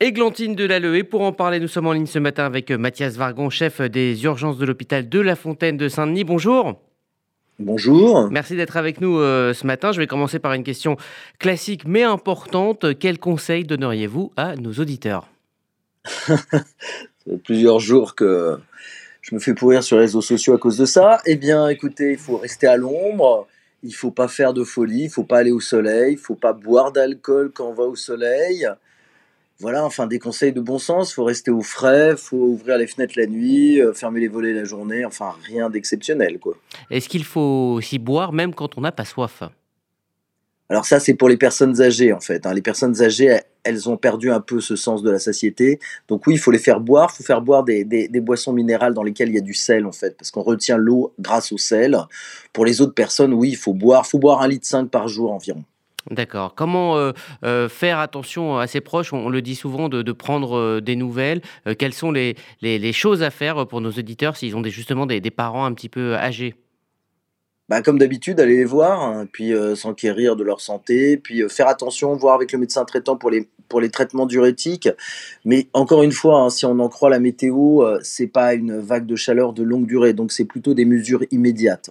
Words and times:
Églantine 0.00 0.54
de 0.54 0.64
la 0.64 0.78
pour 1.02 1.22
en 1.22 1.32
parler, 1.32 1.58
nous 1.58 1.66
sommes 1.66 1.88
en 1.88 1.92
ligne 1.92 2.06
ce 2.06 2.20
matin 2.20 2.44
avec 2.44 2.70
euh, 2.70 2.78
Mathias 2.78 3.16
Vargon, 3.16 3.50
chef 3.50 3.80
des 3.80 4.22
urgences 4.22 4.56
de 4.56 4.64
l'hôpital 4.64 5.08
de 5.08 5.18
La 5.18 5.34
Fontaine 5.34 5.76
de 5.76 5.88
Saint-Denis. 5.88 6.22
Bonjour. 6.22 6.80
Bonjour. 7.58 8.30
Merci 8.30 8.54
d'être 8.54 8.76
avec 8.76 9.00
nous 9.00 9.18
euh, 9.18 9.52
ce 9.54 9.66
matin. 9.66 9.90
Je 9.90 9.98
vais 9.98 10.06
commencer 10.06 10.38
par 10.38 10.52
une 10.52 10.62
question 10.62 10.96
classique 11.40 11.82
mais 11.84 12.04
importante. 12.04 12.96
Quel 13.00 13.18
conseil 13.18 13.64
donneriez-vous 13.64 14.30
à 14.36 14.54
nos 14.54 14.72
auditeurs? 14.74 15.26
Ça 16.04 16.36
fait 17.24 17.38
plusieurs 17.42 17.80
jours 17.80 18.14
que 18.14 18.56
je 19.20 19.34
me 19.34 19.40
fais 19.40 19.54
pourrir 19.54 19.82
sur 19.82 19.96
les 19.96 20.02
réseaux 20.02 20.22
sociaux 20.22 20.54
à 20.54 20.58
cause 20.58 20.78
de 20.78 20.86
ça. 20.86 21.20
Eh 21.26 21.34
bien, 21.34 21.68
écoutez, 21.68 22.12
il 22.12 22.18
faut 22.18 22.36
rester 22.36 22.68
à 22.68 22.76
l'ombre. 22.76 23.48
Il 23.82 23.92
faut 23.92 24.12
pas 24.12 24.28
faire 24.28 24.54
de 24.54 24.62
folie, 24.62 25.04
il 25.04 25.10
faut 25.10 25.24
pas 25.24 25.38
aller 25.38 25.50
au 25.50 25.60
soleil, 25.60 26.12
il 26.12 26.18
faut 26.18 26.36
pas 26.36 26.52
boire 26.52 26.92
d'alcool 26.92 27.50
quand 27.52 27.66
on 27.66 27.74
va 27.74 27.84
au 27.84 27.96
soleil 27.96 28.68
voilà, 29.60 29.84
enfin 29.84 30.06
des 30.06 30.18
conseils 30.18 30.52
de 30.52 30.60
bon 30.60 30.78
sens. 30.78 31.12
Faut 31.12 31.24
rester 31.24 31.50
au 31.50 31.62
frais, 31.62 32.16
faut 32.16 32.36
ouvrir 32.36 32.78
les 32.78 32.86
fenêtres 32.86 33.14
la 33.16 33.26
nuit, 33.26 33.80
euh, 33.80 33.92
fermer 33.92 34.20
les 34.20 34.28
volets 34.28 34.52
la 34.52 34.64
journée. 34.64 35.04
Enfin, 35.04 35.34
rien 35.44 35.68
d'exceptionnel, 35.68 36.38
quoi. 36.38 36.54
Est-ce 36.90 37.08
qu'il 37.08 37.24
faut 37.24 37.74
aussi 37.76 37.98
boire 37.98 38.32
même 38.32 38.54
quand 38.54 38.78
on 38.78 38.82
n'a 38.82 38.92
pas 38.92 39.04
soif? 39.04 39.42
Alors 40.70 40.84
ça, 40.84 41.00
c'est 41.00 41.14
pour 41.14 41.28
les 41.28 41.38
personnes 41.38 41.80
âgées, 41.80 42.12
en 42.12 42.20
fait. 42.20 42.46
Hein. 42.46 42.52
Les 42.52 42.62
personnes 42.62 43.02
âgées, 43.02 43.40
elles 43.64 43.88
ont 43.88 43.96
perdu 43.96 44.30
un 44.30 44.40
peu 44.40 44.60
ce 44.60 44.76
sens 44.76 45.02
de 45.02 45.10
la 45.10 45.18
satiété. 45.18 45.80
Donc 46.08 46.26
oui, 46.26 46.34
il 46.34 46.38
faut 46.38 46.50
les 46.50 46.58
faire 46.58 46.78
boire. 46.78 47.10
Il 47.12 47.16
faut 47.16 47.24
faire 47.24 47.40
boire 47.40 47.64
des, 47.64 47.84
des, 47.84 48.20
boissons 48.20 48.52
minérales 48.52 48.92
dans 48.94 49.02
lesquelles 49.02 49.30
il 49.30 49.34
y 49.34 49.38
a 49.38 49.42
du 49.42 49.54
sel, 49.54 49.86
en 49.86 49.92
fait, 49.92 50.16
parce 50.16 50.30
qu'on 50.30 50.42
retient 50.42 50.76
l'eau 50.76 51.14
grâce 51.18 51.52
au 51.52 51.58
sel. 51.58 51.98
Pour 52.52 52.64
les 52.64 52.80
autres 52.80 52.94
personnes, 52.94 53.32
oui, 53.32 53.48
il 53.48 53.56
faut 53.56 53.74
boire. 53.74 54.04
Il 54.06 54.10
faut 54.10 54.18
boire 54.18 54.42
un 54.42 54.48
litre 54.48 54.66
cinq 54.66 54.90
par 54.90 55.08
jour 55.08 55.32
environ. 55.32 55.64
D'accord. 56.10 56.54
Comment 56.54 56.96
euh, 56.96 57.12
euh, 57.44 57.68
faire 57.68 57.98
attention 57.98 58.58
à 58.58 58.66
ses 58.66 58.80
proches? 58.80 59.12
On, 59.12 59.28
le 59.28 59.42
dit 59.42 59.54
souvent 59.54 59.88
de, 59.88 60.12
prendre 60.12 60.56
euh, 60.56 60.80
des 60.80 60.96
nouvelles. 60.96 61.42
quelles 61.78 61.92
sont 61.92 62.12
les, 62.12 62.34
choses 62.92 63.22
à 63.22 63.30
faire 63.30 63.66
pour 63.66 63.80
nos 63.80 63.90
auditeurs 63.90 64.36
s'ils 64.36 64.56
ont 64.56 64.64
justement 64.64 65.06
des 65.06 65.20
parents 65.30 65.64
un 65.64 65.72
petit 65.72 65.88
peu 65.88 66.14
âgés? 66.14 66.54
Bah, 67.68 67.82
comme 67.82 67.98
d'habitude, 67.98 68.40
aller 68.40 68.56
les 68.56 68.64
voir, 68.64 69.02
hein, 69.02 69.26
puis 69.30 69.52
s'enquérir 69.74 70.36
de 70.36 70.42
leur 70.44 70.60
santé, 70.60 71.18
puis 71.18 71.42
faire 71.50 71.68
attention, 71.68 72.14
voir 72.16 72.34
avec 72.34 72.52
le 72.52 72.58
médecin 72.58 72.84
traitant 72.86 73.16
pour 73.16 73.30
les, 73.30 73.46
pour 73.68 73.80
les 73.80 73.90
traitements 73.90 74.26
diurétiques. 74.26 74.88
Mais 75.44 75.68
encore 75.72 76.02
une 76.02 76.12
fois, 76.12 76.40
hein, 76.40 76.50
si 76.50 76.66
on 76.66 76.78
en 76.78 76.88
croit 76.88 77.10
la 77.10 77.20
météo, 77.20 77.82
euh, 77.82 77.98
c'est 78.02 78.26
pas 78.26 78.54
une 78.54 78.78
vague 78.78 79.06
de 79.06 79.16
chaleur 79.16 79.52
de 79.52 79.62
longue 79.62 79.86
durée, 79.86 80.12
donc 80.12 80.32
c'est 80.32 80.44
plutôt 80.44 80.74
des 80.74 80.84
mesures 80.84 81.24
immédiates. 81.30 81.90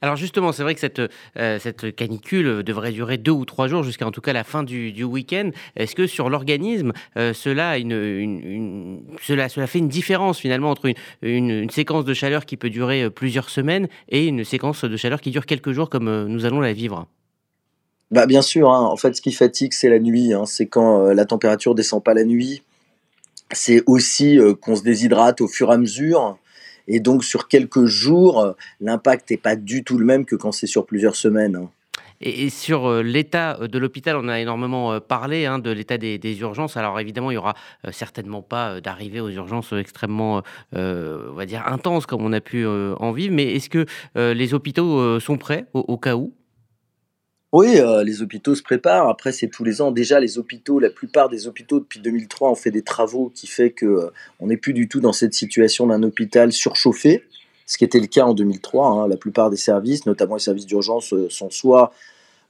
Alors 0.00 0.16
justement, 0.16 0.52
c'est 0.52 0.62
vrai 0.62 0.74
que 0.74 0.80
cette, 0.80 1.02
cette 1.34 1.94
canicule 1.94 2.62
devrait 2.62 2.92
durer 2.92 3.18
deux 3.18 3.32
ou 3.32 3.44
trois 3.44 3.66
jours 3.66 3.82
jusqu'à 3.82 4.06
en 4.06 4.12
tout 4.12 4.20
cas 4.20 4.32
la 4.32 4.44
fin 4.44 4.62
du, 4.62 4.92
du 4.92 5.02
week-end. 5.02 5.50
Est-ce 5.74 5.96
que 5.96 6.06
sur 6.06 6.30
l'organisme, 6.30 6.92
cela, 7.16 7.78
une, 7.78 9.00
cela, 9.20 9.48
cela 9.48 9.66
fait 9.66 9.80
une 9.80 9.88
différence 9.88 10.38
finalement 10.38 10.70
entre 10.70 10.92
une, 11.22 11.68
séquence 11.70 12.04
de 12.04 12.14
chaleur 12.14 12.46
qui 12.46 12.56
peut 12.56 12.70
durer 12.70 13.10
plusieurs 13.10 13.50
semaines 13.50 13.88
et 14.08 14.26
une 14.26 14.44
séquence 14.44 14.84
de 14.84 14.96
chaleur 14.96 15.20
qui 15.20 15.30
dure 15.30 15.46
quelques 15.46 15.72
jours 15.72 15.90
comme 15.90 16.08
euh, 16.08 16.26
nous 16.26 16.44
allons 16.44 16.60
la 16.60 16.72
vivre? 16.72 17.06
Bah, 18.10 18.26
Bien 18.26 18.42
sûr, 18.42 18.70
hein. 18.70 18.82
en 18.84 18.96
fait 18.96 19.14
ce 19.14 19.20
qui 19.20 19.32
fatigue 19.32 19.72
c'est 19.72 19.88
la 19.88 19.98
nuit, 19.98 20.32
hein. 20.32 20.44
c'est 20.46 20.66
quand 20.66 21.06
euh, 21.06 21.14
la 21.14 21.24
température 21.24 21.74
descend 21.74 22.02
pas 22.02 22.14
la 22.14 22.24
nuit, 22.24 22.62
c'est 23.52 23.82
aussi 23.86 24.38
euh, 24.38 24.54
qu'on 24.54 24.76
se 24.76 24.82
déshydrate 24.82 25.40
au 25.40 25.48
fur 25.48 25.70
et 25.70 25.74
à 25.74 25.78
mesure. 25.78 26.38
Et 26.86 27.00
donc 27.00 27.24
sur 27.24 27.48
quelques 27.48 27.84
jours, 27.84 28.54
l'impact 28.80 29.30
n'est 29.30 29.36
pas 29.36 29.56
du 29.56 29.84
tout 29.84 29.98
le 29.98 30.06
même 30.06 30.24
que 30.24 30.36
quand 30.36 30.52
c'est 30.52 30.66
sur 30.66 30.86
plusieurs 30.86 31.16
semaines. 31.16 31.56
Hein. 31.56 31.70
Et, 32.20 32.50
sur 32.50 32.86
euh, 32.86 33.02
l'état 33.02 33.58
euh, 33.60 33.68
de 33.68 33.78
l'hôpital, 33.78 34.16
on 34.16 34.28
a 34.28 34.40
énormément 34.40 34.92
euh, 34.92 35.00
parlé 35.00 35.48
de 35.62 35.70
l'état 35.70 35.98
des, 35.98 36.40
urgences. 36.40 36.76
Alors 36.76 36.98
évidemment, 37.00 37.30
il 37.30 37.34
n'y 37.34 37.38
aura 37.38 37.54
certainement 37.90 38.42
pas 38.42 38.80
d'arrivée 38.80 39.20
aux 39.20 39.30
urgences 39.30 39.72
extrêmement, 39.72 40.42
on 40.72 41.32
va 41.32 41.46
dire, 41.46 41.66
intenses 41.66 42.06
comme 42.06 42.24
on 42.24 42.32
a 42.32 42.40
pu 42.40 42.66
en 42.66 43.12
vivre. 43.12 43.34
Mais 43.34 43.54
est-ce 43.54 43.68
que 43.68 43.86
les 44.14 44.54
hôpitaux 44.54 45.18
sont 45.20 45.38
prêts 45.38 45.66
au, 45.72 45.96
cas 45.96 46.14
où? 46.16 46.32
Oui, 47.52 47.80
les 48.04 48.22
hôpitaux 48.22 48.54
se 48.54 48.62
préparent. 48.62 49.08
Après, 49.08 49.32
c'est 49.32 49.48
tous 49.48 49.64
les 49.64 49.80
ans. 49.80 49.90
Déjà, 49.90 50.20
les 50.20 50.38
hôpitaux, 50.38 50.78
la 50.78 50.90
plupart 50.90 51.28
des 51.28 51.46
hôpitaux 51.46 51.80
depuis 51.80 52.00
2003 52.00 52.50
ont 52.50 52.54
fait 52.54 52.70
des 52.70 52.82
travaux 52.82 53.32
qui 53.34 53.46
fait 53.46 53.70
que 53.70 54.10
on 54.38 54.48
n'est 54.48 54.56
plus 54.56 54.74
du 54.74 54.88
tout 54.88 55.00
dans 55.00 55.14
cette 55.14 55.34
situation 55.34 55.86
d'un 55.86 56.02
hôpital 56.02 56.52
surchauffé 56.52 57.24
ce 57.68 57.76
qui 57.76 57.84
était 57.84 58.00
le 58.00 58.06
cas 58.06 58.24
en 58.24 58.34
2003. 58.34 58.86
Hein. 58.88 59.08
La 59.08 59.16
plupart 59.16 59.50
des 59.50 59.56
services, 59.56 60.06
notamment 60.06 60.36
les 60.36 60.40
services 60.40 60.66
d'urgence, 60.66 61.12
euh, 61.12 61.28
sont 61.28 61.50
soit 61.50 61.92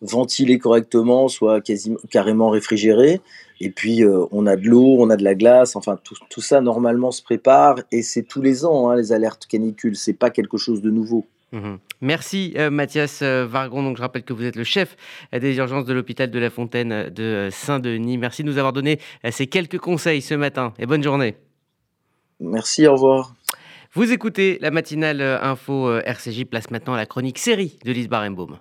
ventilés 0.00 0.60
correctement, 0.60 1.26
soit 1.26 1.60
quasiment, 1.60 1.98
carrément 2.08 2.50
réfrigérés. 2.50 3.20
Et 3.60 3.70
puis, 3.70 4.04
euh, 4.04 4.24
on 4.30 4.46
a 4.46 4.54
de 4.54 4.68
l'eau, 4.68 4.96
on 5.00 5.10
a 5.10 5.16
de 5.16 5.24
la 5.24 5.34
glace, 5.34 5.74
enfin, 5.74 5.98
tout, 6.30 6.40
ça, 6.40 6.60
normalement, 6.60 7.10
se 7.10 7.20
prépare. 7.20 7.80
Et 7.90 8.02
c'est 8.02 8.22
tous 8.22 8.40
les 8.40 8.64
ans, 8.64 8.90
hein, 8.90 8.96
les 8.96 9.10
alertes 9.10 9.46
canicules. 9.46 9.96
C'est 9.96 10.12
pas 10.12 10.30
quelque 10.30 10.56
chose 10.56 10.82
de 10.82 10.90
nouveau. 10.90 11.26
Mmh 11.52 11.76
Merci 12.00 12.54
euh, 12.56 12.70
Mathias 12.70 13.22
Vargon. 13.22 13.82
Donc 13.82 13.96
je 13.96 14.02
rappelle 14.02 14.22
que 14.22 14.32
vous 14.32 14.44
êtes 14.44 14.56
le 14.56 14.64
chef 14.64 14.96
des 15.32 15.56
urgences 15.56 15.84
de 15.84 15.92
l'hôpital 15.92 16.30
de 16.30 16.38
la 16.38 16.50
Fontaine 16.50 17.10
de 17.10 17.48
Saint-Denis. 17.50 18.18
Merci 18.18 18.44
de 18.44 18.48
nous 18.48 18.58
avoir 18.58 18.72
donné 18.72 19.00
ces 19.30 19.46
quelques 19.46 19.78
conseils 19.78 20.22
ce 20.22 20.34
matin 20.34 20.74
et 20.78 20.86
bonne 20.86 21.02
journée. 21.02 21.36
Merci, 22.40 22.86
au 22.86 22.92
revoir. 22.92 23.34
Vous 23.94 24.12
écoutez 24.12 24.58
la 24.60 24.70
matinale 24.70 25.20
info 25.20 25.88
euh, 25.88 26.02
RCJ, 26.04 26.44
place 26.44 26.70
maintenant 26.70 26.94
à 26.94 26.96
la 26.98 27.06
chronique 27.06 27.38
série 27.38 27.78
de 27.84 27.90
Lise 27.90 28.08
Barenbaum. 28.08 28.56